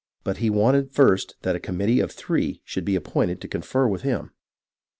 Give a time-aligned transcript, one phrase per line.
[0.23, 3.87] But he wanted first that a com mittee of three should be appointed to confer
[3.87, 4.31] with him.